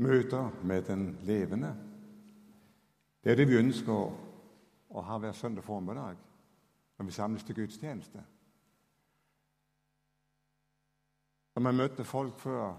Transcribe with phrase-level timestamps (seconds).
[0.00, 1.76] møter med den levende.
[3.24, 3.92] Det er det vi ønsker
[4.90, 6.16] å ha hver søndag formiddag
[6.98, 8.22] når vi samles til gudstjeneste.
[11.54, 12.72] Når man møtte folk før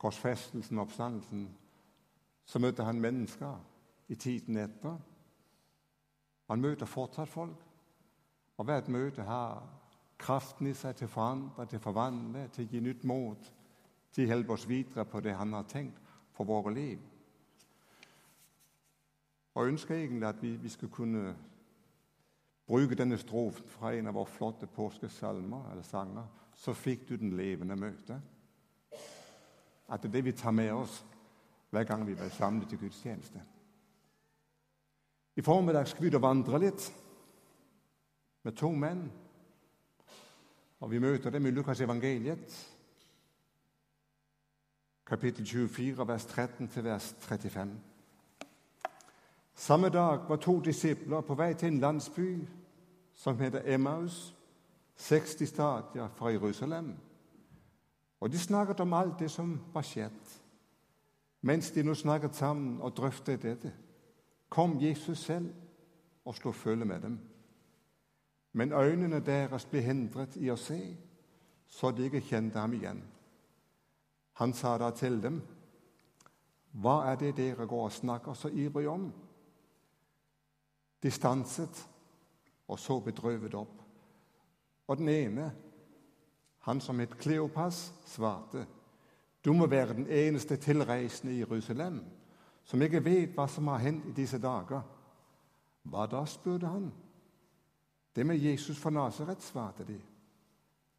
[0.00, 1.44] korsfestelsen og oppstandelsen,
[2.44, 3.58] så møtte han mennesker
[4.08, 4.96] i tiden etter.
[6.48, 7.68] Han møter fortsatt folk.
[8.56, 9.62] Og hvert møte har
[10.18, 13.52] kraften i seg til å forandre, til å forvandle, til å gi nytt mot,
[14.12, 16.01] til å hjelpe oss videre på det han har tenkt
[16.42, 16.98] for våre liv.
[19.54, 21.36] Og jeg ønsker egentlig at vi, vi skal kunne
[22.66, 26.26] bruke denne strofen fra en av våre flotte påskesalmer eller sanger.
[26.54, 28.18] Så fikk du den levende møte.
[29.88, 31.02] At det er det vi tar med oss
[31.70, 33.40] hver gang vi blir samlet til gudstjeneste.
[35.36, 36.88] I formiddag skal vi da vandre litt
[38.44, 39.06] med to menn.
[40.82, 42.56] Og vi møter dem i Lukas evangeliet,
[45.12, 47.70] kapittel 24, vers 13 til vers 35.
[49.54, 52.48] Samme dag var to disipler på vei til en landsby
[53.14, 54.34] som heter Emmaus,
[54.96, 56.94] 60 stadier fra Jerusalem.
[58.20, 60.40] Og de snakket om alt det som var skjedd.
[61.42, 63.72] Mens de nå snakket sammen og drøftet dette,
[64.48, 65.52] kom Jesus selv
[66.24, 67.18] og slo følge med dem.
[68.52, 70.96] Men øynene deres ble hindret i å se,
[71.68, 73.04] så de ikke kjente ham igjen.
[74.32, 75.42] Han sa da til dem,
[76.72, 79.12] 'Hva er det dere går og snakker så ivrig om?'
[81.02, 81.88] De stanset
[82.68, 83.82] og så bedrøvet opp.
[84.86, 85.52] Og den ene,
[86.58, 88.66] han som het Kleopas, svarte,
[89.44, 92.04] 'Du må være den eneste tilreisende i Jerusalem
[92.64, 94.82] som ikke vet hva som har hendt i disse dager.'
[95.82, 96.24] Hva da?
[96.24, 96.92] spurte han.
[98.16, 100.00] Det med Jesus fra Nasaret, svarte de.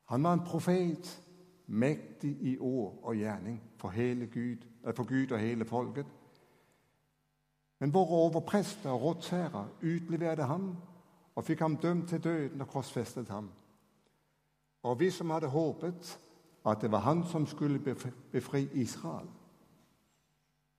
[0.05, 1.21] Han var en profet,
[1.67, 3.93] mektig i ord og gjerning for,
[4.33, 6.05] Gud, for Gud og hele folket.
[7.79, 10.75] Men våre overprester og rådsherrer utleverte ham
[11.35, 13.49] og fikk ham dømt til døden og korsfestet ham.
[14.83, 16.19] Og vi som hadde håpet
[16.65, 17.79] at det var han som skulle
[18.31, 19.27] befri Israel.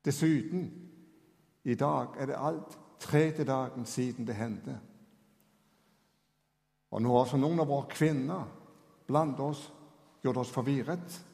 [0.04, 0.90] Dessuten,
[1.64, 4.80] i dag er det alt tredje dagen siden det hendte.
[6.90, 8.44] Og nå har også noen av våre kvinner
[9.06, 9.64] blant oss
[10.24, 11.26] gjort oss forvirret.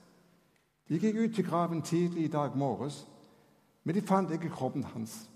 [0.89, 3.07] De gikk ut til graven tidlig i dag morges,
[3.85, 5.31] men de fant ikke kroppen hans.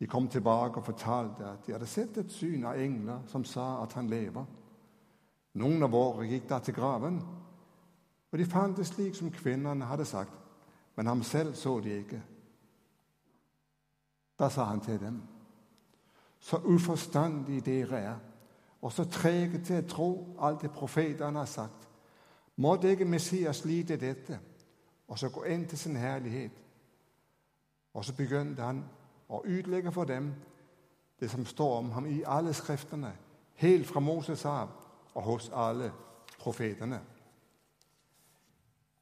[0.00, 3.82] De kom tilbake og fortalte at de hadde sett et syn av engler som sa
[3.82, 4.44] at han lever.
[5.54, 7.20] Noen av våre gikk da til graven,
[8.32, 10.34] og de fant det slik som kvinnene hadde sagt,
[10.96, 12.20] men ham selv så de ikke.
[14.38, 15.22] Da sa han til dem,
[16.40, 18.16] så uforstandige dere er
[18.84, 20.08] og så trege til å tro
[20.44, 21.86] alt det profetene har sagt.
[22.56, 24.40] Måtte ikke Messias lide dette,
[25.08, 26.52] og så gå inn til sin herlighet?
[27.94, 28.84] Og så begynte han
[29.28, 30.32] å utlegge for dem
[31.20, 33.12] det som står om ham i alle skriftene,
[33.54, 34.70] helt fra Moses av
[35.14, 35.92] og hos alle
[36.38, 37.00] profetene.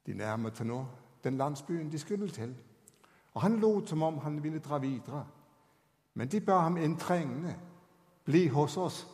[0.05, 0.83] De nærmet seg nå
[1.23, 2.55] den landsbyen de skulle til.
[3.33, 5.25] Og Han lot som om han ville dra videre.
[6.13, 7.55] Men de ba ham inntrengende
[8.25, 9.07] bli hos oss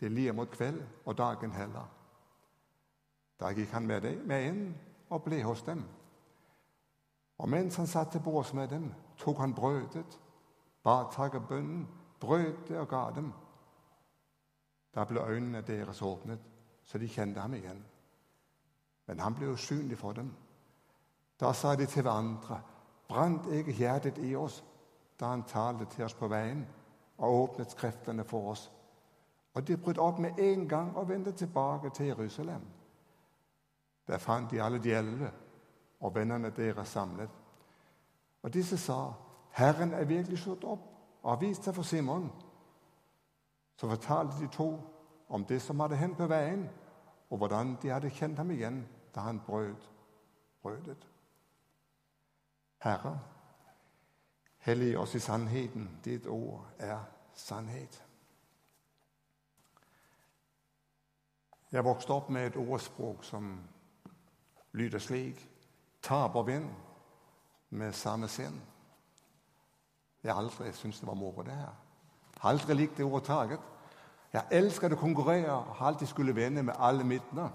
[0.00, 1.99] det lir mot kveld, og dagen heller.
[3.40, 4.04] Da gikk han med,
[4.36, 4.74] inn
[5.10, 5.84] og ble hos dem.
[7.40, 10.18] Og mens han satt til bords med dem, tok han brødet,
[10.84, 11.04] ba
[11.48, 11.88] bønnen,
[12.20, 13.32] brøt det og ga dem.
[14.94, 16.38] Da ble øynene deres åpnet,
[16.84, 17.84] så de kjente ham igjen.
[19.06, 20.34] Men han ble usynlig for dem.
[21.40, 22.60] Da sa de til hverandre,
[23.08, 24.64] brant ikke hjertet i oss
[25.20, 26.66] da han talte til oss på veien
[27.18, 28.70] og åpnet Skriftene for oss?
[29.54, 32.62] Og de brøt opp med en gang og vendte tilbake til Jerusalem.
[34.06, 35.30] Der fant de alle de elleve
[36.00, 37.30] og vennene deres samlet.
[38.42, 39.12] Og disse sa,
[39.50, 40.80] 'Herren er virkelig slått opp
[41.22, 42.32] og har vist seg for Simon.'
[43.76, 44.80] Så fortalte de to
[45.28, 46.68] om det som hadde hendt på veien,
[47.30, 49.90] og hvordan de hadde kjent ham igjen da han brøt
[50.62, 51.08] brødet.
[52.78, 53.20] Herre,
[54.58, 56.00] hellig oss i sannheten.
[56.04, 56.98] Ditt ord er
[57.34, 58.04] sannhet.
[61.72, 63.60] Jeg vokste opp med et ordspråk som
[64.72, 65.46] lyder slik
[66.02, 66.68] Tap og vinn
[67.70, 68.56] med samme sinn.
[70.24, 71.74] Jeg har aldri syntes det var moro, det her.
[72.34, 73.60] Jeg har aldri likt det ordtaket.
[74.32, 77.50] Jeg elsket å konkurrere har alltid skulle vinne med alle midtene.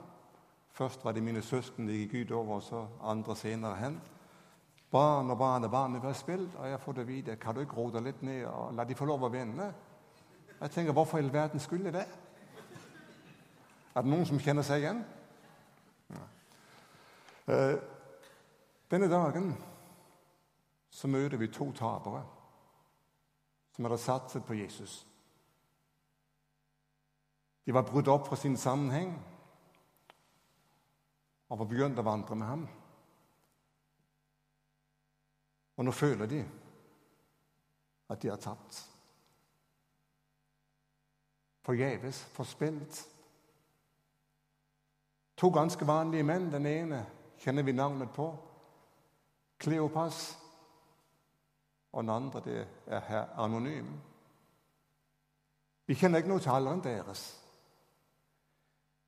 [0.75, 3.99] Først var det mine søsken det gikk utover, og så andre senere hen.
[4.91, 7.35] Barn og barn og barn har spilt, og jeg får det vite.
[7.35, 9.71] Kan du ikke rote litt ned og la de få lov å vinne?
[10.61, 12.05] Jeg tenker, Hvorfor i all verden skulle det?
[13.95, 15.05] Er det noen som kjenner seg igjen?
[17.47, 17.77] Eh,
[18.91, 19.51] denne dagen
[20.89, 22.23] så møter vi to tapere
[23.75, 25.07] som hadde satset på Jesus.
[27.65, 29.13] De var brutt opp fra sin sammenheng
[31.49, 32.67] og var begynt å vandre med ham.
[35.75, 36.39] Og nå føler de
[38.09, 38.79] at de har tapt.
[41.65, 43.01] Forgjeves, forspilt.
[45.35, 46.51] To ganske vanlige menn.
[46.53, 47.01] Den ene
[47.45, 48.31] kjenner vi navnet på.
[49.59, 50.37] Kleopas.
[51.91, 53.85] Og den andre det er her anonym.
[55.87, 57.25] Vi kjenner ikke noe til alderen deres.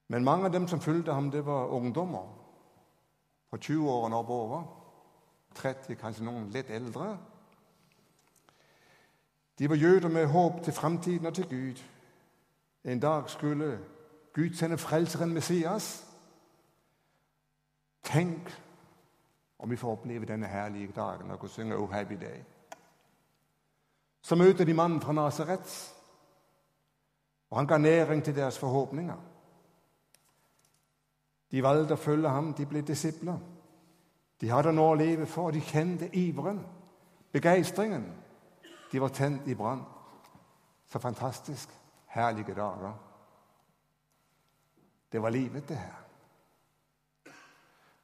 [0.07, 2.29] Men mange av dem som fulgte ham, det var ungdommer.
[3.49, 4.63] På 20-årene oppover.
[5.55, 7.17] 30, kanskje noen litt eldre.
[9.59, 11.81] De var jøder med håp til framtiden og til Gud.
[12.83, 13.79] En dag skulle
[14.33, 16.06] Gud sende frelseren Messias.
[18.07, 18.61] Tenk
[19.57, 22.43] om vi får oppleve denne herlige dagen og synge 'Oh Happy Day.
[24.21, 25.95] Så møter de mannen fra Nasaret,
[27.49, 29.17] og han ga næring til deres forhåpninger.
[31.51, 33.39] De valgte å følge ham, de ble disipler.
[34.41, 36.65] De hadde noe å leve for, de kjente iveren,
[37.31, 38.13] begeistringen.
[38.91, 39.83] De var tent i brann.
[40.85, 41.69] Så fantastisk
[42.05, 42.93] herlige dager.
[45.11, 46.06] Det var livet, det her.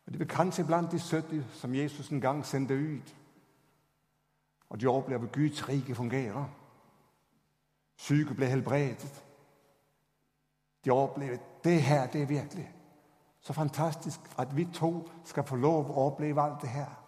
[0.05, 3.15] Og Det var kanskje blant de 70 som Jesus en gang sendte ut.
[4.69, 6.45] Og de opplever Guds rike fungerer.
[7.95, 9.23] Syke ble helbredet.
[10.85, 12.73] De opplever det her, det er virkelig.
[13.39, 16.99] Så fantastisk at vi to skal få lov å oppleve alt det her.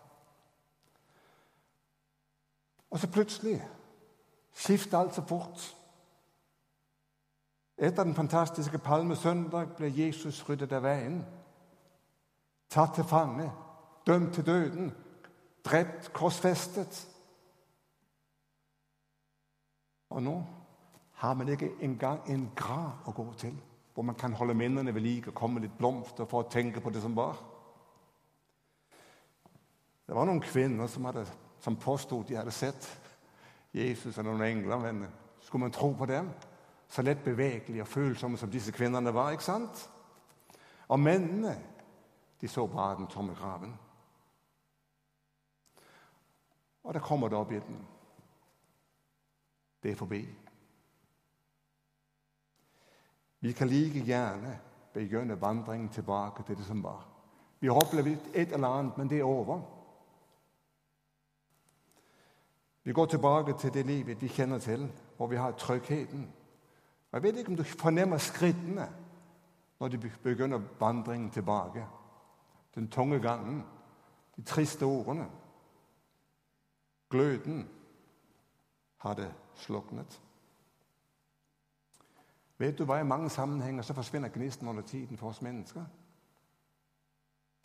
[2.89, 3.67] Og så plutselig
[4.53, 5.75] skifter alt så fort.
[7.77, 11.25] Etter den fantastiske palmesøndag ble Jesus ryddet av veien.
[12.69, 13.51] Tatt til fange,
[14.07, 14.93] dømt til døden,
[15.65, 17.07] drept, korsfestet.
[20.09, 20.35] Og nå
[21.21, 23.55] har man ikke engang en grav å gå til
[23.95, 26.91] hvor man kan holde minnene ved like og komme litt blomster for å tenke på
[26.91, 27.37] det som var.
[30.05, 31.23] Det var noen kvinner som, hadde,
[31.63, 32.89] som påstod de hadde sett
[33.73, 34.83] Jesus og noen engler.
[34.83, 35.05] Men
[35.41, 36.27] skulle man tro på dem?
[36.91, 39.31] Så lett bevegelige og følsomme som disse kvinnene var.
[39.31, 39.87] ikke sant?
[40.91, 41.55] Og mennene
[42.45, 43.79] de så bare den tomme graven.
[46.83, 47.87] Og da kommer det opp i den.
[49.83, 50.21] Det er forbi.
[53.39, 54.59] Vi kan like gjerne
[54.93, 57.07] begynne vandringen tilbake til det som var.
[57.59, 59.61] Vi har opplevd et eller annet, men det er over.
[62.83, 66.33] Vi går tilbake til det livet vi kjenner til, hvor vi har tryggheten.
[67.11, 68.89] Jeg vet ikke om du fornemmer skrittene
[69.79, 71.85] når de begynner vandringen tilbake.
[72.75, 73.63] Den tunge gangen,
[74.35, 75.29] de triste ordene.
[77.09, 77.69] Gløden
[78.97, 80.21] hadde sluknet.
[82.57, 82.99] Vet du hva?
[82.99, 85.85] I mange sammenhenger så forsvinner gnisten under tiden for oss mennesker.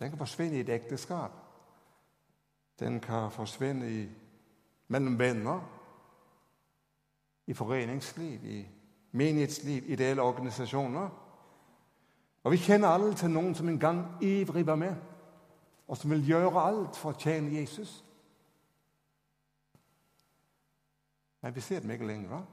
[0.01, 1.31] Den kan forsvinne i et ekteskap.
[2.79, 4.09] Den kan forsvinne i,
[4.89, 5.61] mellom venner,
[7.47, 8.69] i foreningsliv, i
[9.13, 11.09] menighetsliv, ideelle organisasjoner.
[12.45, 14.95] Og Vi kjenner alle til noen som en gang ivrig var med,
[15.89, 18.05] og som vil gjøre alt for å tjene Jesus.
[21.41, 22.45] Men vi ser dem ikke lenger.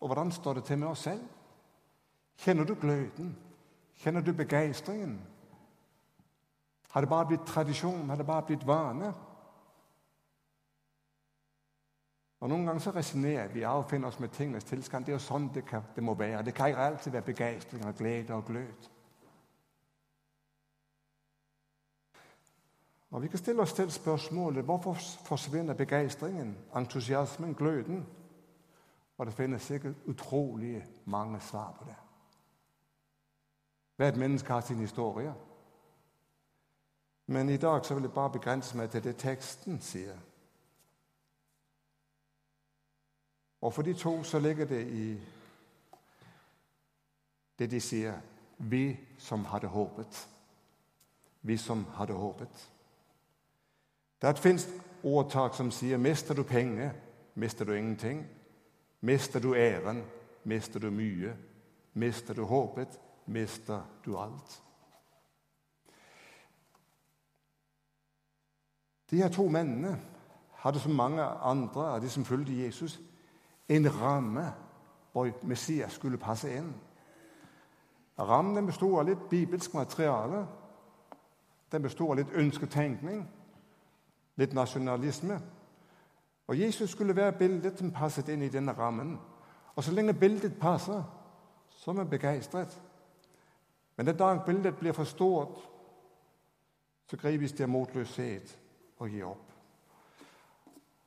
[0.00, 1.22] Og hvordan står det til med oss selv?
[2.38, 3.36] Kjenner du gløden?
[3.98, 5.18] Kjenner du begeistringen?
[6.90, 8.08] Har det bare blitt tradisjon?
[8.08, 9.12] Har det bare blitt vane?
[12.40, 15.04] Og Noen ganger så resignerer vi av og finner oss med tingenes tilstand.
[15.04, 16.44] Det er jo sånn det, kan, det må være.
[16.46, 18.88] Det kan ikke alltid være begeistring og glede og glød.
[23.10, 28.06] Og Vi kan stille oss til spørsmålet hvorfor forsvinner begeistringen, entusiasmen, gløden?
[29.18, 31.96] Og det finnes sikkert utrolig mange svar på det.
[33.96, 35.34] Hvert menneske har sin historie.
[37.26, 40.16] Men i dag så vil jeg bare begrense meg til det teksten sier.
[43.60, 45.20] Og for de to så ligger det i
[47.58, 48.20] det de sier
[48.58, 50.28] Vi som hadde håpet.
[51.42, 52.70] Vi som hadde håpet.
[54.22, 54.68] Det fins
[55.02, 56.90] ordtak som sier mister du penger,
[57.34, 58.26] mister du ingenting.
[59.00, 60.04] Mister du æren,
[60.44, 61.36] mister du mye.
[61.94, 64.62] Mister du håpet, mister du alt.
[69.10, 70.00] De her to mennene
[70.52, 73.00] hadde som mange andre av de som fulgte Jesus,
[73.68, 74.52] en ramme
[75.12, 76.74] hvor Messias skulle passe inn.
[78.18, 80.46] Rammen bestod av litt bibelsk materiale.
[81.72, 83.28] Den bestod av litt ønsketenkning.
[84.38, 85.40] litt nasjonalisme.
[86.46, 89.18] Og Jesus skulle være bildet som passet inn i denne rammen.
[89.74, 91.02] Og så lenge bildet passer,
[91.68, 92.82] så er vi begeistret.
[93.96, 95.58] Men den dag bildet blir for stort,
[97.10, 98.58] så gripes det av motløshet
[98.98, 99.57] og gir opp.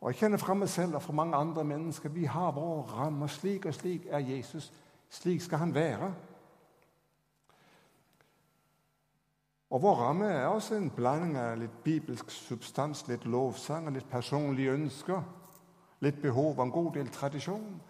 [0.01, 3.27] Og Jeg kjenner fra meg selv og fra mange andre mennesker vi har våre ramme.
[3.29, 4.73] Slik og slik er Jesus.
[5.09, 6.13] Slik skal han være.
[9.69, 14.73] Og Vår ramme er også en blanding av litt bibelsk substans, litt lovsang, litt personlige
[14.73, 15.21] ønsker,
[15.99, 17.81] litt behov og en god del tradisjon.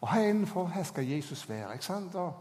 [0.00, 1.72] Og Her innenfor her skal Jesus være.
[1.72, 2.14] ikke sant?
[2.14, 2.32] Og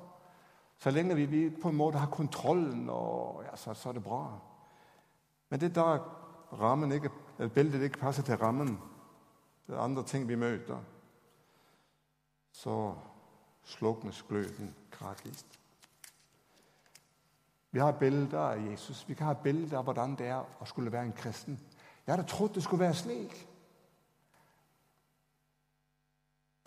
[0.77, 4.39] så lenge vi, på en måte har kontrollen, og, ja, så, så, er det bra.
[5.49, 5.99] Men det er
[6.57, 7.09] da ikke,
[7.55, 8.79] bildet ikke passer til rammen,
[9.67, 10.79] det er andre ting vi møter,
[12.51, 12.95] så
[13.63, 15.45] sluknes gløden gradvis.
[17.71, 19.09] Vi har bilder av Jesus.
[19.09, 21.57] Vi kan ha bilder av hvordan det er å skulle være en kristen.
[22.05, 23.33] Jeg hadde trodd det skulle være slik.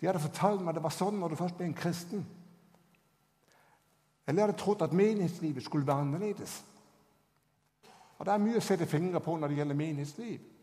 [0.01, 2.25] De hadde fortalt meg at det var sånn når du først ble en kristen.
[4.27, 6.59] Eller jeg hadde trodd at menighetslivet skulle være annerledes.
[8.17, 10.56] Og Det er mye å sette fingre på når det gjelder menighetsliv.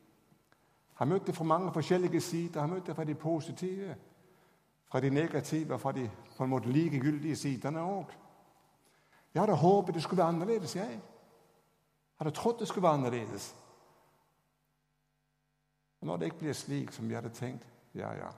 [0.94, 2.60] Han møtte fra mange forskjellige sider.
[2.60, 3.96] Han møtte fra de positive,
[4.86, 8.12] fra de negative fra de på en måte likegyldige sidene òg.
[9.34, 10.76] Jeg hadde håpet det skulle være annerledes.
[10.76, 11.00] Jeg Jeg
[12.18, 13.56] hadde trodd det skulle være annerledes.
[16.00, 18.30] Og Når det ikke blir slik som vi hadde tenkt, ja, ja,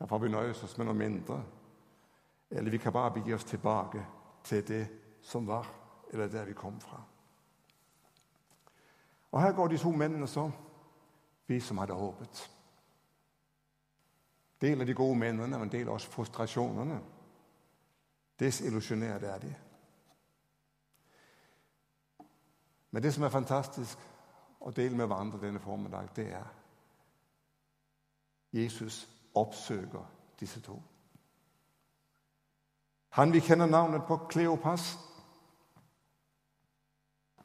[0.00, 1.42] Derfor har vi nøye oss med noe mindre.
[2.50, 4.06] Eller vi kan bare begi oss tilbake
[4.44, 4.86] til det
[5.22, 5.66] som var,
[6.12, 7.02] eller der vi kom fra.
[9.32, 10.50] Og Her går de to mennene så
[11.50, 12.50] vi som hadde håpet.
[14.60, 17.00] Del av de gode minnene, men del også frustrasjonene.
[18.38, 19.50] Desillusjonert er de.
[22.90, 23.98] Men det som er fantastisk
[24.60, 26.46] å dele med hverandre denne formiddag, det er
[28.52, 29.02] Jesus
[29.34, 30.06] oppsøker
[30.40, 30.78] disse to.
[33.18, 34.92] Han vi kjenner navnet på Kleopas.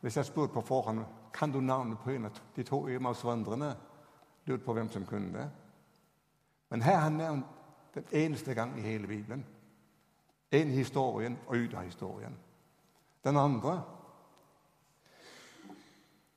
[0.02, 3.74] Hvis jeg spurte på forhånd kan du navnet på en av de to Emaus-vandrerne,
[4.46, 5.50] lurte på hvem som kunne det.
[6.70, 7.46] Men her er han nevnt
[7.96, 9.46] den eneste gang i hele Bibelen.
[10.52, 12.38] En historien og ut av historien.
[13.24, 13.84] Den andre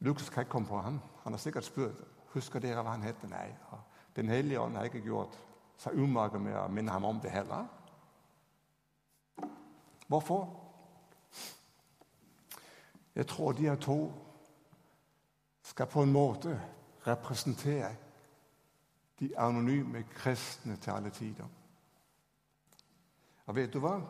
[0.00, 1.00] Lukas kan ikke komme på ham.
[1.24, 3.24] Han har sikkert spurt husker dere hva han het.
[3.30, 3.48] Nei.
[4.16, 5.36] Den hellige ånd har ikke gjort
[5.78, 7.66] seg umake med å minne ham om det heller.
[10.08, 10.48] Hvorfor?
[13.14, 13.98] Jeg tror de her to
[15.62, 16.54] skal på en måte
[17.06, 17.96] representere
[19.20, 21.46] de anonyme kristne til alle tider.
[23.46, 24.00] Og vet du hva?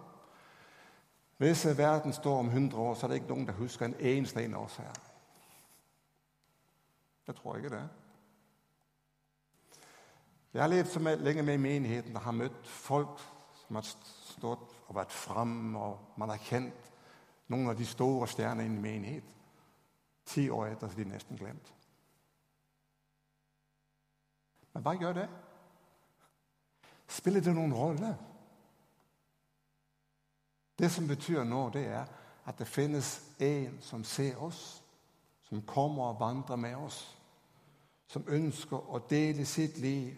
[1.39, 4.43] Hvis verden står om 100 år, så er det ikke noen som husker en eneste
[4.43, 4.99] en av oss her.
[7.27, 7.89] Jeg tror ikke det.
[10.53, 13.21] Jeg har levd så lenge med i menigheten og har møtt folk
[13.67, 16.89] som har stått og vært fram, og man har kjent
[17.53, 19.35] noen av de store stjernene i menigheten.
[20.27, 21.75] Ti år etter så er de nesten glemt.
[24.79, 25.29] Men hva gjør det?
[27.11, 28.13] Spiller det noen rolle?
[30.79, 32.07] Det som betyr nå, det er
[32.47, 33.09] at det finnes
[33.43, 34.79] en som ser oss,
[35.49, 37.01] som kommer og vandrer med oss,
[38.07, 40.15] som ønsker å dele sitt liv.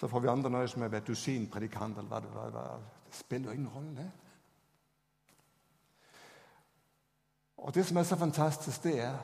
[0.00, 2.90] Så får vi andre nøye som er dusinpredikanter eller hva det var.
[3.04, 4.10] Det spiller ingen rolle, det.
[7.58, 9.18] Og Det som er så fantastisk, det er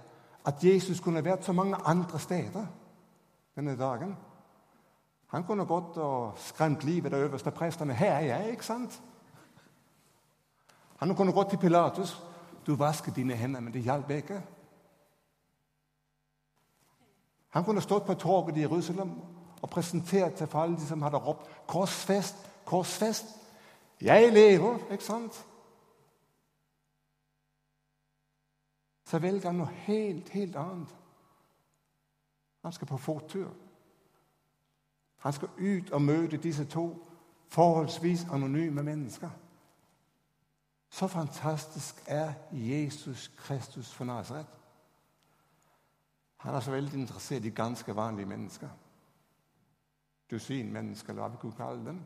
[0.44, 2.66] at Jesus kunne vært så mange andre steder
[3.56, 4.16] denne dagen.
[5.26, 7.94] Han kunne gått og skremt livet av de øverste prestene.
[7.94, 9.02] 'Her er jeg', ikke sant?
[10.96, 12.22] Han kunne gått til Pilatus.
[12.66, 14.42] 'Du vasker dine hender', men det hjalp ikke.
[17.48, 19.10] Han kunne stått på torget i Jerusalem
[19.62, 22.50] og presentert seg for alle de som hadde ropt 'Korsfest!
[22.64, 23.40] Korsfest!'
[24.00, 25.46] Jeg lever, ikke sant?
[29.04, 30.94] Så velger han noe helt, helt annet.
[32.64, 33.50] Han skal på fottur.
[35.16, 37.06] Han skal ut og møte disse to
[37.48, 39.30] forholdsvis anonyme mennesker.
[40.90, 44.46] Så fantastisk er Jesus Kristus for Nasaret.
[46.36, 48.68] Han er så veldig interessert i ganske vanlige mennesker.
[50.30, 52.00] Dusinmennesker, eller hva vi kunne kalle dem.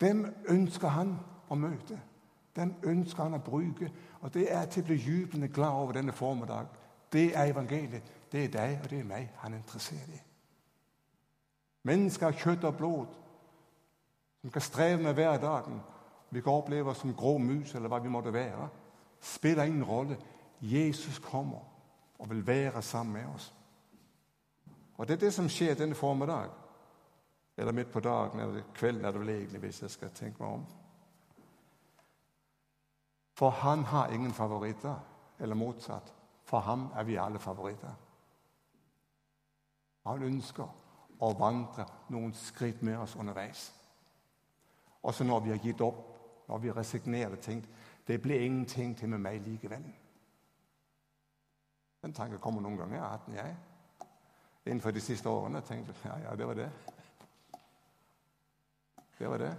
[0.00, 1.16] Dem ønsker han
[1.48, 2.00] å møte.
[2.56, 3.92] Dem ønsker han å bruke.
[4.22, 6.66] Og det er til å bli jublende glad over denne formiddag.
[7.12, 8.12] Det er evangeliet.
[8.32, 10.20] Det er deg, og det er meg han er interessert i.
[11.82, 13.16] Mennesker av kjøtt og blod
[14.40, 15.80] som skal streve med hverdagen.
[16.30, 18.68] Vi kan oppleve oss som grå mus eller hva vi måtte være.
[19.20, 20.16] Spiller ingen rolle.
[20.60, 21.66] Jesus kommer
[22.18, 23.54] og vil være sammen med oss.
[24.96, 26.50] Og Det er det som skjer denne formiddag.
[27.56, 30.66] Eller midt på dagen eller kvelden er det hvis jeg skal tenke meg om.
[33.42, 34.94] For han har ingen favoritter,
[35.38, 36.14] eller motsatt.
[36.44, 37.94] For ham er vi alle favoritter.
[40.06, 40.68] Han ønsker
[41.18, 43.64] å vandre noen skritt med oss underveis.
[45.02, 46.04] Også når vi har gitt opp,
[46.46, 47.66] når vi resignerer og tenkt
[48.06, 49.90] det blir ingenting til med meg likevel.
[52.02, 52.94] Den tanken kommer noen ganger.
[52.94, 53.56] Jeg har hatt den, jeg.
[54.66, 56.70] Innenfor de siste årene tenkte jeg ja, ja, det var det.
[59.18, 59.52] Det var det.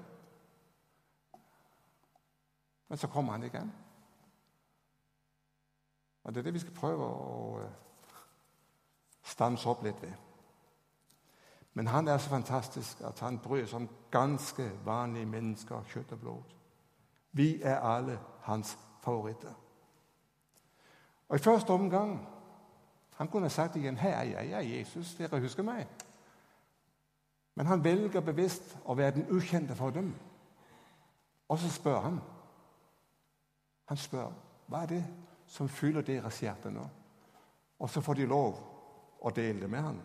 [2.93, 3.73] Men så kommer han igjen.
[6.23, 8.17] Og Det er det vi skal prøve å eh,
[9.23, 10.11] stanse opp litt ved.
[11.73, 16.19] Men han er så fantastisk at han bryr seg om ganske vanlige mennesker, kjøtt og
[16.19, 16.53] blod.
[17.31, 19.55] Vi er alle hans favoritter.
[21.29, 22.19] Og I første omgang
[23.17, 25.15] han kunne sagt igjen 'Her er jeg, jeg er Jesus.
[25.15, 25.87] Dere husker meg.'
[27.55, 30.13] Men han velger bevisst å være den ukjente for dem.
[31.49, 32.21] Og så spør han.
[33.91, 34.31] Han spør
[34.71, 35.03] hva er det
[35.47, 36.83] som fyller deres hjerte nå.
[37.79, 38.59] Og så får de lov
[39.23, 39.99] å dele det med ham.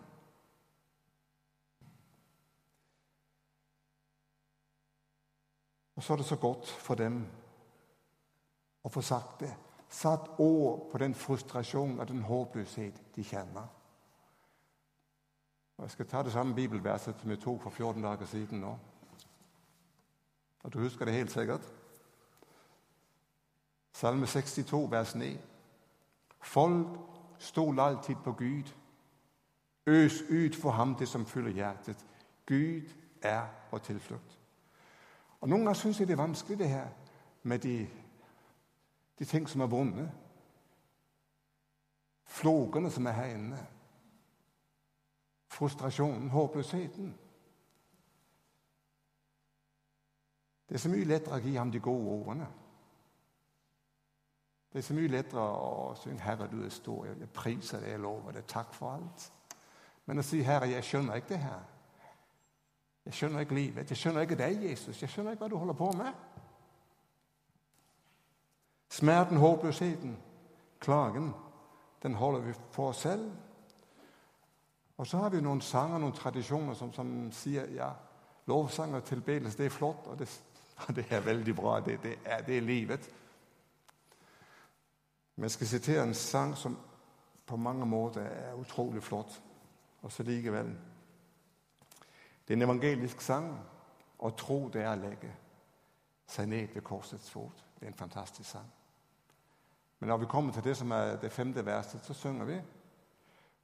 [5.95, 7.17] Og så er det så godt for dem
[8.83, 9.51] å få sagt det.
[9.89, 13.65] Satt ord på den frustrasjon og den håpløshet de kjenner.
[15.77, 18.71] Og Jeg skal ta det samme bibelverset som vi tok for 14 dager siden nå.
[20.63, 21.67] Og Du husker det helt sikkert.
[23.99, 25.39] Salme 62, vers 9.
[26.41, 26.87] Folk
[27.37, 28.63] stol alltid på Gud.
[29.85, 32.05] Øs ut for ham det som fyller hjertet.
[32.45, 32.89] Gud
[33.21, 33.41] er
[33.71, 34.39] vår tilflukt.
[35.41, 36.87] Og Noen ganger syns jeg det er vanskelig, det her
[37.43, 37.87] med de,
[39.19, 40.07] de ting som er vonde.
[42.23, 43.59] Flogene som er her inne.
[45.47, 47.11] Frustrasjonen, håpløsheten.
[50.69, 52.47] Det er så mye lettere å gi ham de gode ordene.
[54.73, 57.99] Det er så mye lettere å synge 'Herre, du er stor', jeg priser deg, jeg
[57.99, 59.31] lover deg, takk for alt.
[60.05, 61.67] Men å si 'Herre, jeg skjønner ikke det her'.
[63.05, 63.89] Jeg skjønner ikke livet.
[63.89, 65.01] Jeg skjønner ikke deg, Jesus.
[65.01, 66.13] Jeg skjønner ikke hva du holder på med.
[68.89, 70.17] Smerten, håpløsheten,
[70.79, 71.33] klagen,
[72.03, 73.31] den holder vi for oss selv.
[74.97, 77.89] Og så har vi noen sanger, noen tradisjoner som, som sier ja,
[78.47, 80.29] lovsang og tilbedelse, det er flott, og det,
[80.97, 81.79] det er veldig bra.
[81.79, 83.09] Det, det, er, det er livet.
[85.41, 86.77] Jeg skal sitere en sang som
[87.45, 89.41] på mange måter er utrolig flott,
[90.01, 90.77] og så likevel.
[92.47, 93.53] Det er en evangelisk sang.
[94.19, 95.31] Å tro det er å legge
[96.27, 97.63] seg ned ved korsets fot.
[97.79, 98.67] Det er en fantastisk sang.
[99.99, 102.59] Men når vi kommer til det som er det femte verset, så synger vi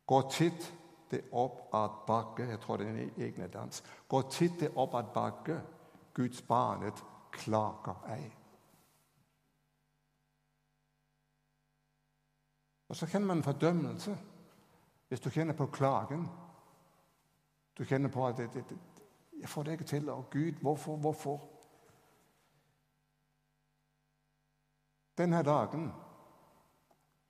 [0.05, 0.73] Går titt
[1.11, 3.83] det opp at bakke Jeg tror det er en egen dans.
[4.07, 5.59] Går titt det opp at bakke,
[6.13, 8.31] Guds barnet klager ei.
[12.95, 14.17] Og så kjenner man fordømmelse
[15.07, 16.29] hvis du kjenner på klagen.
[17.77, 18.77] Du kjenner på at det, det, det,
[19.39, 21.41] 'Jeg får det ikke til.' Og Gud, hvorfor, hvorfor?
[25.17, 25.93] Denne dagen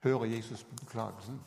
[0.02, 1.42] hører Jesus på beklagelsen.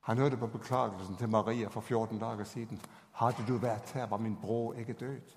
[0.00, 2.80] Han hørte på beklagelsen til Maria for 14 dager siden.
[3.12, 5.36] 'Hadde du vært her, var min bror ikke død.'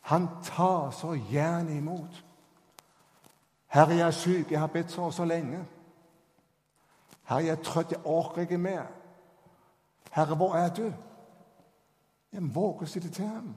[0.00, 2.24] Han tar så gjerne imot.
[3.66, 4.50] 'Herre, jeg er syk.
[4.50, 5.75] Jeg har bedt så og så lenge.'
[7.26, 7.92] 'Herre, jeg er trøtt.
[7.92, 8.92] Jeg orker ikke mer.'
[10.12, 10.94] 'Herre, hvor er du?'
[12.32, 13.54] Jeg våger å si det til ham.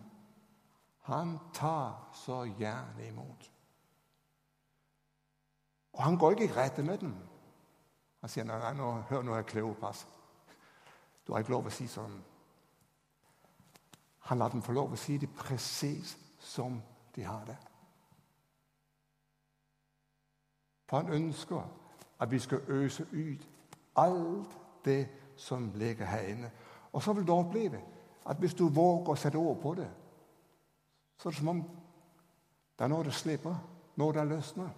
[1.09, 3.51] Han tar så gjerne imot.
[5.93, 7.15] Og han går ikke i rette med dem.
[8.21, 10.07] Han sier nei, nå, hør nå, Kleopas.
[11.27, 12.15] Du har ikke lov å si sånn.
[14.29, 16.79] Han lar dem få lov å si det presis som
[17.15, 17.57] de har det.
[20.87, 21.63] For han ønsker
[22.19, 23.47] at vi skal øse ut
[23.99, 26.51] alt det som ligger her inne.
[26.93, 27.81] Og så vil du oppleve
[28.25, 29.89] at hvis du våger å sette ord på det,
[31.17, 31.63] så er det som om
[32.79, 33.55] det er noe det slipper,
[33.99, 34.69] noe det løsner.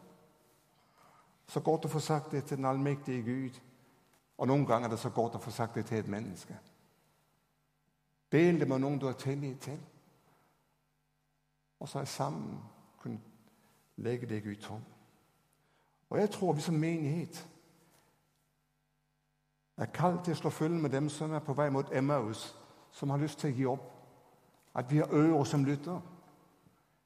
[1.47, 3.59] Så godt å få sagt det til den allmektige Gud.
[4.37, 6.55] Og noen ganger er det så godt å få sagt det til et menneske.
[8.31, 9.77] Del det med noen du har tillit til.
[11.79, 12.57] Og så er sammen
[13.01, 13.19] kunne
[13.97, 14.81] legge det Gud tom.
[16.09, 17.47] Og jeg tror vi som menighet
[19.81, 22.55] er kalt til å slå følge med dem som er på vei mot Emmaus,
[22.91, 23.87] som har lyst til å gi opp.
[24.75, 26.01] At vi har ører som lytter.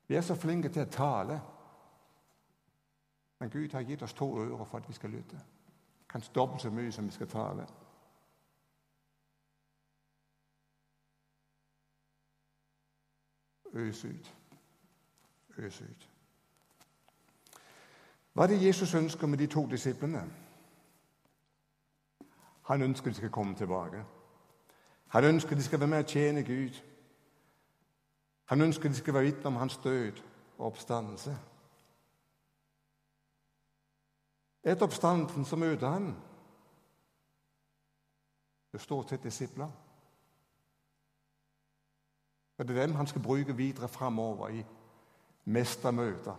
[0.07, 1.39] Vi er så flinke til å tale.
[3.39, 5.39] Men Gud har gitt oss to ører for at vi skal lytte.
[6.09, 7.65] Kanskje dobbelt så mye som vi skal tale.
[13.73, 14.33] Øs ut.
[15.57, 16.09] Øs ut.
[18.33, 20.23] Hva er det Jesus ønsker med de to disiplene?
[22.65, 24.05] Han ønsker de skal komme tilbake.
[25.07, 26.81] Han ønsker de skal være med og tjene Gud.
[28.45, 30.21] Han ønsker de skal være vitne om hans død
[30.57, 31.37] og oppstandelse.
[34.63, 36.15] Etter oppstanden så møter han
[38.71, 39.69] det står til disipler.
[42.57, 44.65] Og Det er dem han skal bruke videre framover i
[45.45, 46.35] mestermøter.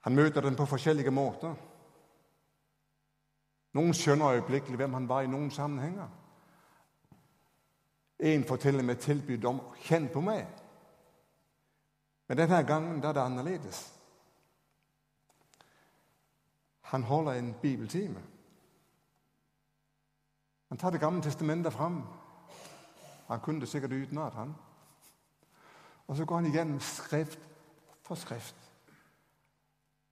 [0.00, 1.54] Han møter dem på forskjellige måter.
[3.72, 6.08] Noen skjønner øyeblikkelig hvem han var i noen sammenhenger.
[8.18, 10.46] En forteller meg tilbud om 'kjenn på meg'.
[12.28, 13.94] Men denne gangen er det annerledes.
[16.80, 18.22] Han holder en bibeltime.
[20.68, 22.02] Han tar Det gamle testamentet fram.
[23.26, 24.54] Han kunne det sikkert utenat, han.
[26.06, 27.40] Og så går han igjennom skrift
[28.02, 28.56] for skrift.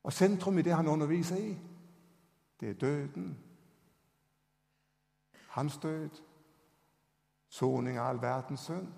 [0.03, 1.59] Og sentrum i det han underviser i,
[2.61, 3.46] det er døden.
[5.57, 6.11] Hans død.
[7.49, 8.89] Soning av all verdens synd.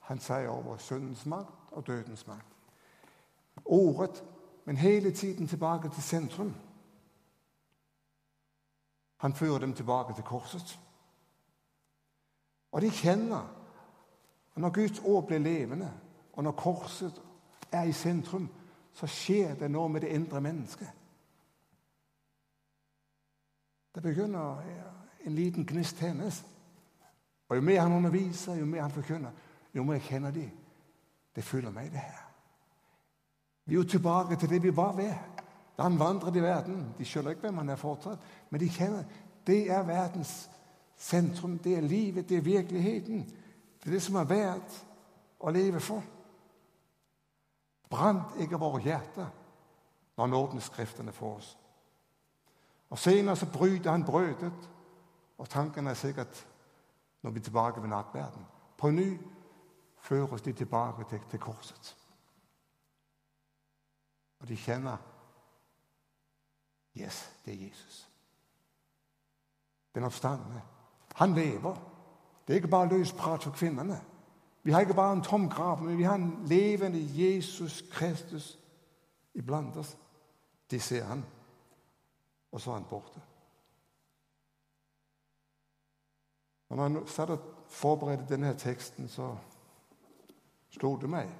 [0.00, 2.46] Han sier over syndens makt og dødens makt.
[3.64, 4.24] Ordet,
[4.64, 6.54] men hele tiden tilbake til sentrum.
[9.16, 10.80] Han fører dem tilbake til korset.
[12.72, 13.46] Og de kjenner
[14.54, 15.92] at når Guds ord blir levende,
[16.32, 17.22] og når korset
[17.72, 18.48] er i sentrum,
[18.92, 20.90] så skjer det noe med det indre mennesket.
[23.94, 24.58] Det begynner
[25.26, 26.44] en liten gnist tennes.
[27.48, 29.30] Og Jo mer han underviser, jo mer han forkynner,
[29.74, 30.50] jo mer jeg kjenner de.
[31.36, 32.26] Det følger meg, det her.
[33.64, 35.14] Vi er jo tilbake til det vi var ved
[35.76, 36.94] da han vandret i verden.
[36.98, 38.18] De skjønner ikke hvem han er fortsatt,
[38.50, 39.04] men de kjenner
[39.46, 40.50] det er verdens
[40.96, 41.58] sentrum.
[41.58, 43.20] Det er livet, det er virkeligheten.
[43.80, 44.74] Det er det som er verdt
[45.40, 46.02] å leve for.
[47.90, 49.30] Brant ikke våre hjerter
[50.16, 51.56] når han åpner Skriftene for oss.
[52.90, 54.68] Og Senere så bryter han brødet,
[55.40, 56.46] og tanken er sikkert
[57.22, 58.46] når vi er tilbake ved nattverden.
[58.78, 59.20] På ny
[59.98, 61.96] føres de tilbake til, til korset.
[64.40, 64.96] Og de kjenner
[66.96, 68.08] Yes, det er Jesus.
[69.94, 70.62] Den oppstandende.
[71.14, 71.74] Han lever.
[72.46, 74.00] Det er ikke bare løs prat for kvinnene.
[74.62, 78.58] Vi har ikke bare en tom grav, men vi har en levende Jesus Kristus
[79.34, 79.98] iblant oss.
[80.70, 81.24] De ser han,
[82.52, 83.20] og så er han borte.
[86.70, 89.36] Når man satt og forberedte denne teksten, så
[90.70, 91.30] slo det meg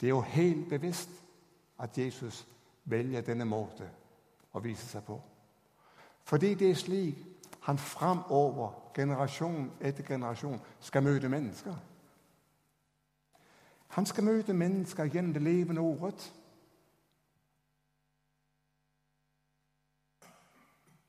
[0.00, 1.10] Det er jo helt bevisst
[1.78, 2.46] at Jesus
[2.84, 3.86] velger denne måten
[4.52, 5.20] å vise seg på.
[6.24, 7.20] Fordi det er slik
[7.62, 11.76] han framover, generasjon etter generasjon, skal møte mennesker.
[13.94, 16.32] Han skal møte mennesker gjennom det levende ordet.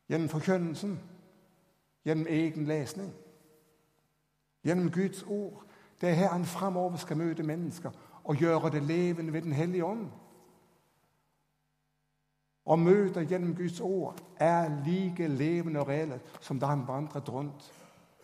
[0.09, 0.99] Gjennom forkynnelsen,
[2.06, 3.13] gjennom egen lesning,
[4.63, 5.63] gjennom Guds ord.
[6.02, 7.92] Det er her han framover skal møte mennesker
[8.24, 10.10] og gjøre det levende ved Den hellige ånd.
[12.66, 17.72] Å møte gjennom Guds ord er like levende og reelle som da han vandret rundt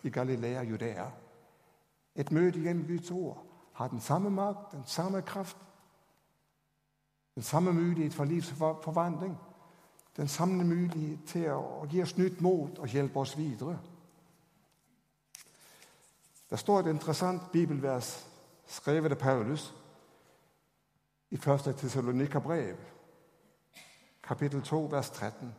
[0.02, 1.06] i Galilea og Judea.
[2.16, 5.56] Et møte gjennom Guds ord har den samme makt, den samme kraft,
[7.34, 9.36] den samme mulighet for livsforvandling,
[10.20, 13.78] den samme mulighet til å gi oss nytt mot og hjelpe oss videre.
[16.50, 18.10] Det står et interessant bibelvers
[18.68, 19.70] skrevet av Paulus
[21.30, 21.72] i 1.
[21.72, 22.76] Tessalonika-brev,
[24.22, 25.54] kapittel 2, vers 13.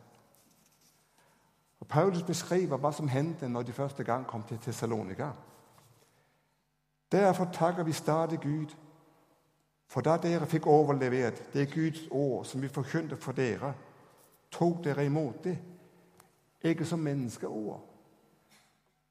[1.80, 5.32] Og Paulus beskriver hva som hendte når de første gang kom til Tessalonika.
[7.12, 8.76] Derfor takker vi stadig Gud,
[9.90, 13.74] for da dere fikk overlevert det Guds ord som vi forkynte for dere,
[14.52, 15.58] tok dere imot det,
[16.62, 17.88] ikke som menneskeord,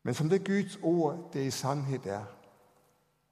[0.04, 2.26] men som det Guds ord det i sannhet er.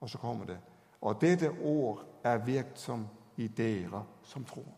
[0.00, 0.58] Og så kommer det
[1.00, 4.76] Og dette ord er virksom i dere som tror.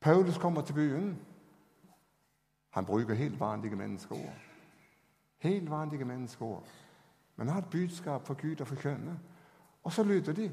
[0.00, 1.18] Paulus kommer til byen.
[2.70, 4.34] Han bruker helt vanlige menneskeord.
[5.38, 6.66] Helt vanlige menneskeord.
[7.36, 9.18] Men han har et budskap for Gud og for kjønnet.
[9.82, 10.52] Og så lytter de.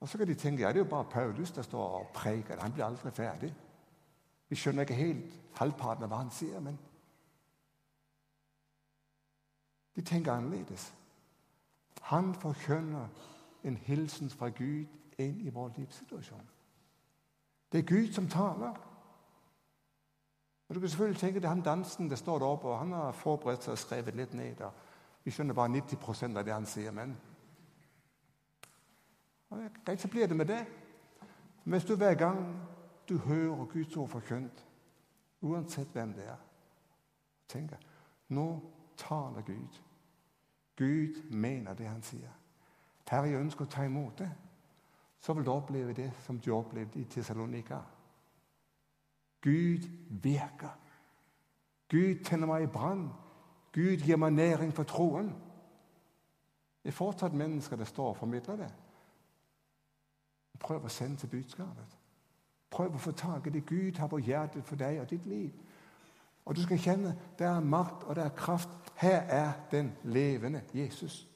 [0.00, 2.60] Og så kan de tenke ja, det er jo bare Paulus der står og preker.
[2.60, 3.54] Han blir aldri ferdig.
[4.48, 6.78] Vi skjønner ikke helt halvparten av hva han sier, men
[9.96, 10.94] De tenker annerledes.
[12.02, 13.08] Han forkynner
[13.64, 14.84] en hilsen fra Gud
[15.18, 16.50] inn i vår livssituasjon.
[17.72, 18.76] Det er Gud som taler.
[20.68, 23.12] Og Du kan selvfølgelig tenke det er han dansen det står deroppe, og han har
[23.12, 24.60] forberedt seg og skrevet litt ned.
[24.60, 24.72] Og
[25.24, 27.16] vi skjønner bare 90 av det han sier, men
[29.50, 30.66] Greit, så blir det med det.
[31.64, 32.60] Hvis du hver gang
[33.08, 34.66] du hører Guds ord forkynt,
[35.40, 36.40] uansett hvem det er,
[37.48, 37.76] tenker
[38.28, 38.46] nå
[38.96, 39.82] taler Gud.
[40.76, 42.32] Gud mener det han sier.
[43.08, 44.30] Herre, jeg ønsker å ta imot det.
[45.18, 47.78] Så vil du oppleve det som du opplevde i Tessalonika.
[49.42, 49.86] Gud
[50.22, 50.74] virker.
[51.88, 53.08] Gud tenner meg i brann.
[53.72, 55.30] Gud gir meg næring for troen.
[56.82, 58.72] Det er fortsatt mennesker det står og formidler det.
[60.60, 61.96] Prøv å sende til budskapet.
[62.70, 65.52] Prøv å få tak i det Gud har på hjertet for deg og ditt liv.
[66.46, 68.68] Og du skal kjenne det er makt og det er kraft.
[68.96, 71.26] Her er den levende Jesus.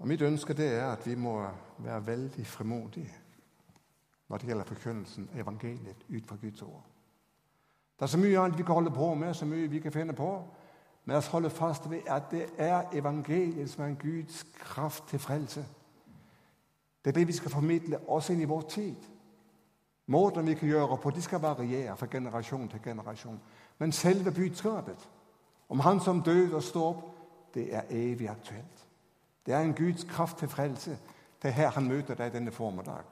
[0.00, 1.34] Og Mitt ønske det er at vi må
[1.78, 3.12] være veldig fremodige
[4.28, 6.84] når det gjelder forkynnelsen evangeliet ut fra Guds ord.
[8.00, 10.12] Det er så mye annet vi kan holde på med, så mye vi kan finne
[10.12, 10.44] på.
[11.04, 15.04] Men la oss holde fast ved at det er evangeliet som er en Guds kraft
[15.08, 15.66] til frelse.
[17.04, 18.96] Det er det vi skal formidle også inn i vår tid.
[20.06, 23.40] Måten vi kan gjøre på, de skal variere fra generasjon til generasjon.
[23.78, 25.08] Men selve budskapet
[25.68, 27.04] om Han som døde og står opp,
[27.54, 28.86] det er evig aktuelt.
[29.46, 30.98] Det er en Guds kraft til frelse.
[31.42, 33.04] Det er her han møter deg denne formiddag.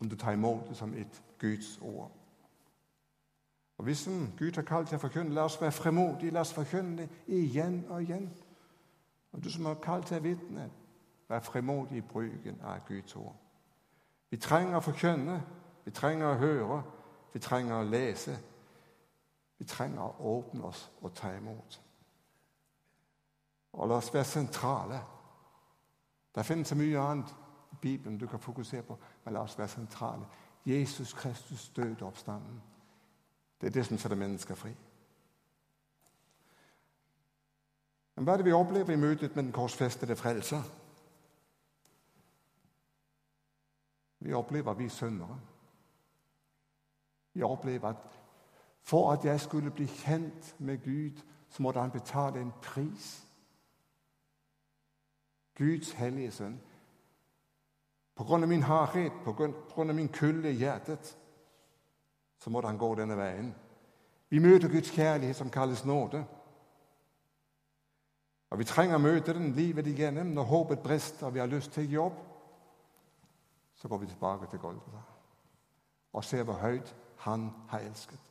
[0.00, 2.10] Om du tar imot det som et Guds ord.
[3.78, 4.08] Og Hvis
[4.38, 6.30] Gud har kalt til å forkynne, la oss være fremodige.
[6.30, 8.30] La oss forkynne det igjen og igjen.
[9.32, 10.70] Og du som har kalt til å vitne,
[11.28, 13.34] vær fremodig i bruken av Guds ord.
[14.30, 15.40] Vi trenger å forkynne,
[15.84, 16.82] vi trenger å høre,
[17.32, 18.38] vi trenger å lese.
[19.58, 21.80] Vi trenger å åpne oss og ta imot.
[23.72, 25.00] Og la oss være sentrale.
[26.34, 27.34] Det finnes så mye annet
[27.72, 30.28] i Bibelen du kan fokusere på, men la oss være sentrale.
[30.66, 32.62] Jesus Kristus døde oppstanden.
[33.60, 34.72] Det er det som setter mennesker fri.
[38.16, 40.62] Men hva er det vi opplever i møtet med den korsfestede frelser?
[44.18, 45.40] Vi opplever at vi er syndere.
[47.32, 48.16] Vi opplever at
[48.86, 53.26] for at jeg skulle bli kjent med Gud, så måtte han betale en pris.
[55.58, 56.60] Guds hellige sønn.
[58.14, 61.16] På grunn av min hardhet, på grunn av min kulde i hjertet,
[62.46, 63.54] så måtte han gå denne veien.
[64.30, 66.20] Vi møter Guds kjærlighet som kalles nåde.
[68.50, 71.72] Og Vi trenger å møte den livet igjennom når håpet brister og vi har lyst
[71.74, 72.20] til jobb.
[73.74, 75.02] Så går vi tilbake til Golgata
[76.12, 78.22] og ser hvor høyt Han har elsket.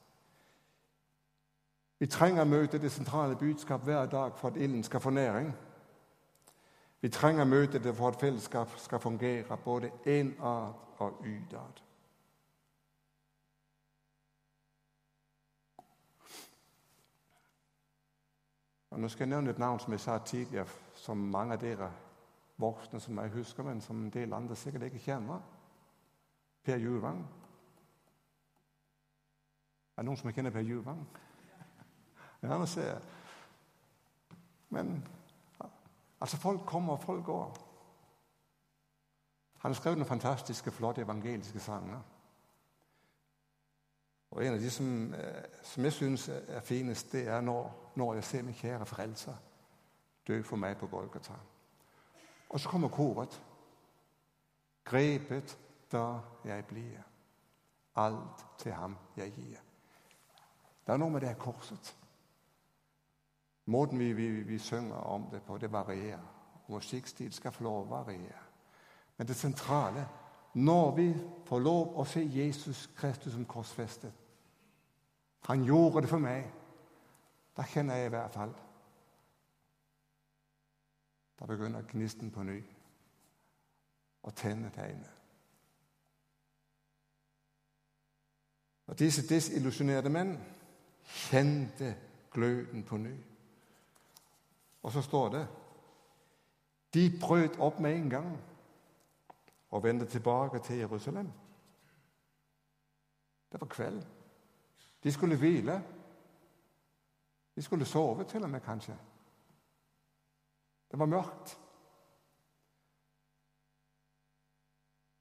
[2.00, 5.52] Vi trenger å møte det sentrale budskap hver dag for at ilden skal få næring.
[7.02, 10.74] Vi trenger å møte det for at fellesskap skal fungere både innad
[11.04, 11.85] og utad.
[18.96, 21.90] Og Nå skal jeg nevne et navn som jeg sa tidligere, som mange av dere
[22.58, 25.42] voksne som jeg husker, men som en del andre sikkert ikke kjenner.
[26.64, 27.20] Per Juvang.
[29.98, 31.04] Er det noen som kjenner Per Juvang?
[32.42, 33.02] Ja, nå ser jeg.
[34.70, 35.04] Men
[36.22, 37.58] altså, folk kommer, og folk går.
[39.60, 42.00] Han har skrevet noen fantastiske, flotte evangeliske sanger.
[44.36, 48.14] Og En av de som, eh, som jeg syns er finest, det er når, når,
[48.14, 49.36] jeg ser min kjære frelser
[50.28, 51.34] dø for meg på Golgata.
[52.50, 53.42] Og så kommer koret.
[54.84, 55.58] Grepet
[55.92, 57.00] da jeg blir.
[57.96, 59.62] Alt til ham jeg gir.
[60.88, 61.96] Det er noe med det her korset.
[63.66, 66.28] Måten vi, vi, vi synger om det på, det varierer.
[66.68, 68.44] Musikkstil skal få lov å variere.
[69.18, 70.08] Men det sentrale
[70.54, 71.08] når vi
[71.46, 74.25] får lov å se Jesus Kristus som korsfestet
[75.48, 76.48] Han gjorde det for meg.
[77.58, 78.54] Da kjenner jeg i hvert fall
[81.40, 82.58] Da begynner gnisten på ny
[84.24, 85.12] å tenne tegnet.
[88.88, 90.32] Og Disse desillusjonerte menn
[91.06, 91.92] kjente
[92.32, 93.14] gløden på ny.
[94.82, 95.46] Og så står det
[96.94, 98.36] De brøt opp med en gang
[99.76, 101.32] og vendte tilbake til Jerusalem.
[103.52, 104.06] Det var kveld.
[105.06, 105.84] De skulle hvile.
[107.56, 108.98] De skulle sove til og med, kanskje.
[110.92, 111.60] Det var mørkt.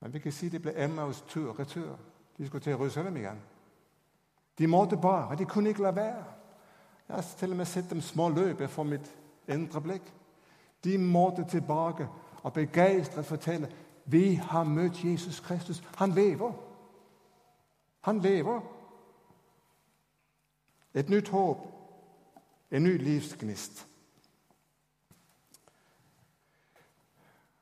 [0.01, 1.99] Men vi kan si det ble Emmaus tur retur.
[2.38, 3.42] De skulle til Jerusalem igjen.
[4.59, 5.37] De måtte bare.
[5.37, 6.25] De kunne ikke la være.
[7.09, 9.16] Jeg har til og med sett dem små løpe for mitt
[9.49, 10.12] indre blikk.
[10.85, 12.09] De måtte tilbake
[12.42, 13.73] og begeistret fortelle
[14.05, 15.83] vi har møtt Jesus Kristus.
[15.97, 16.53] Han lever.
[18.01, 18.61] Han lever.
[20.95, 21.67] Et nytt håp,
[22.71, 23.87] en ny livsgnist.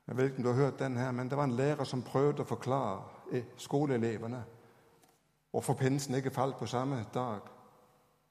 [0.07, 2.03] Jeg vet ikke om du har hørt den her, men Det var en lærer som
[2.03, 4.45] prøvde å forklare skoleelevene
[5.51, 7.40] hvorfor pinsen ikke falt på samme dag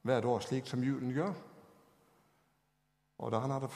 [0.01, 1.33] hvert år, slik som julen gjør.
[3.17, 3.69] Og Da han hadde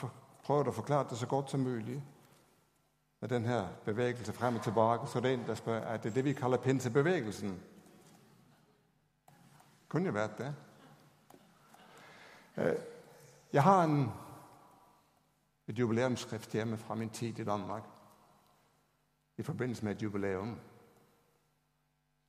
[0.44, 2.02] prøvd å forklare det så godt som mulig
[3.20, 6.24] med denne bevegelse frem og tilbake, så det er en der spør er det det
[6.24, 7.60] vi kaller pinsebevegelsen.
[9.88, 10.54] Kunne jo vært det.
[13.52, 14.12] Jeg har en,
[15.66, 17.82] et jubileumsskrift hjemme fra min tid i Danmark
[19.36, 20.60] i forbindelse med et jubileum.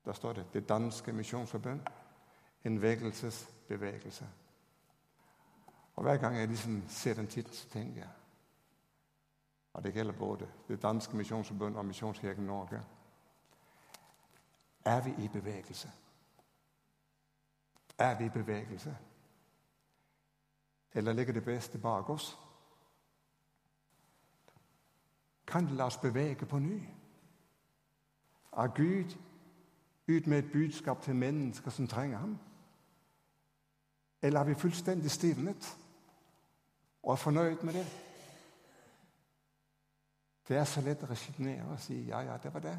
[0.06, 1.82] Der står det 'Det danske misjonsforbund
[2.64, 4.26] en vekkelsesbevegelse'.
[5.96, 8.10] Og Hver gang jeg liksom ser den tittelen, så tenker jeg
[9.74, 12.84] Og det gjelder både Det danske misjonsforbund og Misjonskirken Norge.
[14.86, 15.92] Er vi i bevegelse?
[17.98, 18.98] Er vi i bevegelse?
[20.94, 22.38] Eller ligger det beste bak oss?
[25.48, 26.84] Kan det la oss bevege på ny?
[28.58, 29.18] Er Gud
[30.08, 32.38] ut med et budskap til mennesker som trenger ham?
[34.22, 35.78] Eller er vi fullstendig stivnet
[37.04, 37.88] og er fornøyd med det?
[40.48, 42.78] Det er så lett å resignere og si ja, ja, det var det.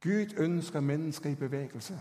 [0.00, 2.00] Gud ønsker mennesker i bevegelse.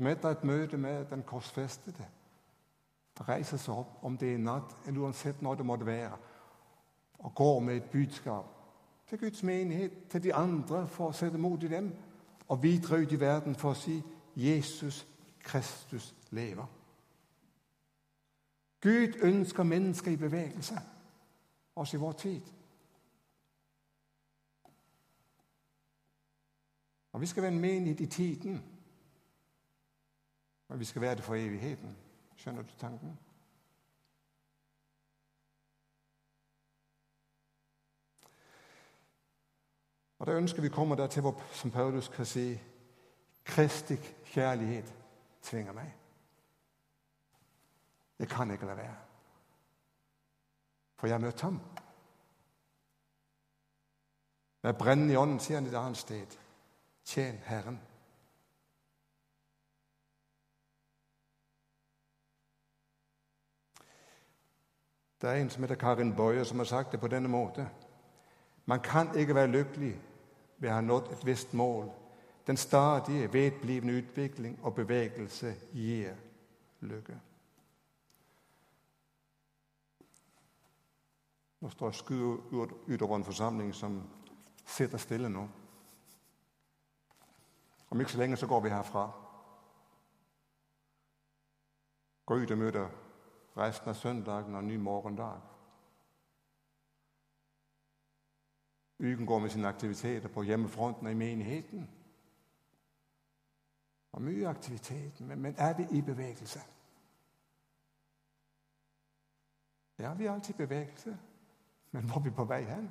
[0.00, 2.06] Som etter et møte med den korsfestede
[3.28, 6.14] reiser seg opp, om det er natt eller uansett når det måtte være,
[7.18, 8.46] og går med et budskap
[9.10, 11.92] til Guds menighet, til de andre, for å sette mot i dem,
[12.48, 13.98] og videre ut i verden for å si
[14.40, 15.02] Jesus
[15.44, 16.64] Kristus lever.
[18.80, 20.80] Gud ønsker mennesker i bevegelse,
[21.76, 22.52] også i vår tid.
[27.12, 28.62] Og Vi skal være en menighet i tiden,
[30.70, 31.96] men vi skal være det for evigheten.
[32.36, 33.18] Skjønner du tanken?
[40.18, 42.60] Og Da ønsker vi kommer der til hvor som Paulus kan si
[43.44, 44.94] Kristi kjærlighet
[45.42, 45.94] tvinger meg.
[48.18, 48.96] Jeg kan ikke la være.
[50.96, 51.60] For jeg har møtt ham.
[54.62, 56.38] Med brennende i ånden sier han et annet sted.
[57.04, 57.89] Tjen Herren.
[65.22, 67.66] Det er en som heter Karin Boyer, som har sagt det på denne måten.
[68.66, 70.00] Man kan ikke være lykkelig
[70.58, 71.90] ved å ha nådd et visst mål.
[72.46, 76.14] Den stadige, vedblivende utvikling og bevegelse gir
[76.80, 77.18] lykke.
[81.60, 84.00] Nå står skudd utover en forsamling som
[84.66, 85.44] sitter stille nå.
[87.90, 89.10] Om ikke så lenge så går vi herfra.
[92.26, 93.09] Går ut og møter
[93.60, 95.40] resten av søndagen og ny morgendag.
[98.98, 101.90] Uken går med sine aktiviteter på hjemmefronten og i menigheten.
[104.12, 106.60] Og mye aktivitet, men, er vi i bevegelse?
[109.98, 111.18] Ja, vi er alltid i bevegelse,
[111.90, 112.90] men hvor er vi på vei hen?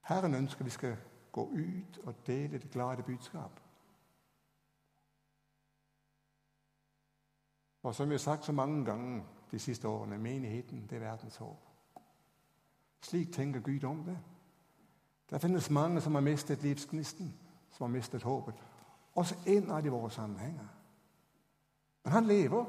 [0.00, 0.96] Herren ønsker vi skal
[1.32, 3.61] gå ut og dele det glade budskap.
[7.82, 11.36] Og som vi har sagt så mange ganger de siste årene, menigheten det er verdens
[11.36, 11.68] håp.
[13.00, 14.18] Slik tenker Gud om det.
[15.30, 17.34] Det finnes mange som har mistet livsgnisten,
[17.70, 18.54] som har mistet håpet.
[19.14, 20.68] Også innad i våre sammenhenger.
[22.04, 22.64] Men han lever.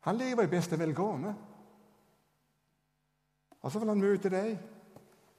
[0.00, 1.34] Han lever i beste velgående.
[3.62, 4.58] Og så vil han møte deg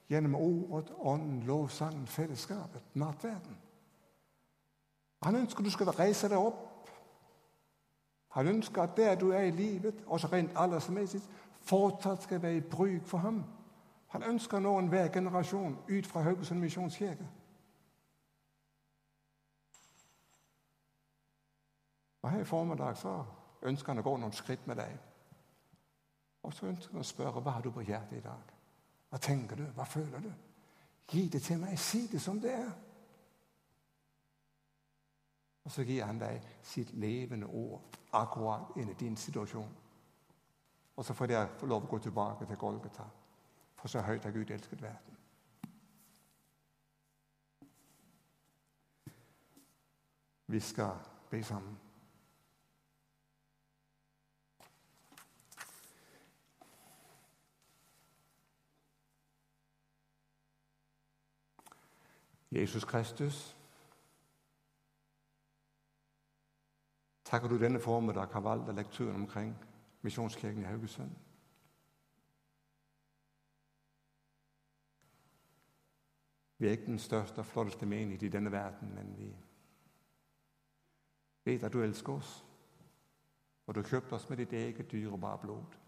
[0.08, 3.56] gjennom ordet, ånden, lovsangen, fellesskapet, nattverden.
[5.22, 6.71] Han ønsker du skal reise deg opp
[8.32, 11.20] han ønsker at der du er i livet, også rent aldersmessig,
[11.60, 13.44] fortsatt skal være i bruk for ham.
[14.08, 17.28] Han ønsker nå enhver generasjon ut fra Haugesund misjonskirke.
[22.22, 23.24] Og Her i formiddag så
[23.62, 24.96] ønsker han å gå noen skritt med deg.
[26.42, 28.56] Og så ønsker han å spørre hva har du på hjertet i dag.
[29.10, 29.66] Hva tenker du?
[29.76, 30.32] Hva føler du?
[31.12, 31.78] Gi det til meg.
[31.78, 32.72] Si det som det er.
[35.64, 37.82] Og så gir han deg sitt levende ord
[38.12, 39.76] akkurat inn i din situasjon.
[40.96, 43.06] Og så får dere få lov å gå tilbake til Golgata,
[43.76, 45.16] for så høyt har Gud elsket verden.
[50.46, 50.98] Vi skal
[51.30, 51.78] be sammen.
[62.50, 63.56] Jesus Kristus.
[67.32, 69.54] Takker du denne formiddag har valgt av lekturen omkring
[70.02, 71.10] Misjonskirken i Haugesund.
[76.58, 79.30] Vi er ikke den største og flotteste menighet i denne verden, men vi
[81.44, 82.44] vet at du elsker oss,
[83.66, 85.78] og du kjøpte oss med ditt eget dyrebare blod.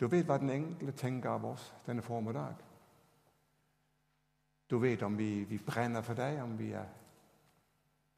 [0.00, 2.56] Du vet hva den enkelte tenker av oss denne formiddag.
[4.70, 6.88] Du vet om vi, vi brenner for deg, om vi er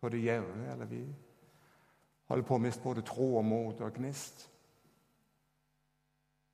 [0.01, 1.03] på det jevne, eller vi
[2.29, 4.51] holder på å miste både tro og mot og gnist.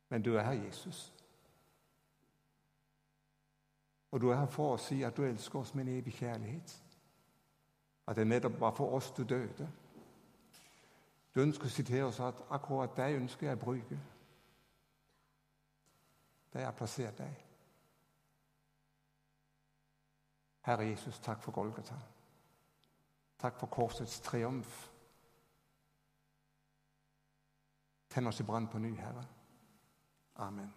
[0.08, 1.12] Men du er her, Jesus.
[4.10, 6.76] Og du er her for å si at du elsker oss med en evig kjærlighet.
[8.06, 9.66] At det nettopp var for oss du døde.
[11.34, 13.98] Du ønsker å si til oss at akkurat deg ønsker jeg å bruke.
[16.52, 17.40] Der jeg har plassert deg.
[20.64, 21.98] Herre Jesus, takk for Golgata.
[23.44, 24.90] Takk for korsets triumf.
[28.08, 29.24] Tenn oss i brann på ny, Herre.
[30.40, 30.70] Amen.